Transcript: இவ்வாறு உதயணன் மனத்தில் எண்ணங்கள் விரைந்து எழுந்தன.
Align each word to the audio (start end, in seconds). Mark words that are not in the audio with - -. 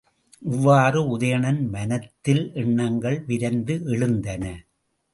இவ்வாறு 0.41 1.17
உதயணன் 1.17 1.69
மனத்தில் 1.69 2.51
எண்ணங்கள் 2.53 3.23
விரைந்து 3.25 3.81
எழுந்தன. 3.85 4.43